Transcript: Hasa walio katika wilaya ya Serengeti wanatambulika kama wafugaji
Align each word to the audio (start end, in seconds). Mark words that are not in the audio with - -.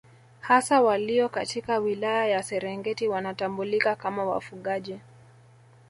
Hasa 0.39 0.81
walio 0.81 1.29
katika 1.29 1.77
wilaya 1.79 2.27
ya 2.27 2.43
Serengeti 2.43 3.07
wanatambulika 3.07 3.95
kama 3.95 4.23
wafugaji 4.25 4.99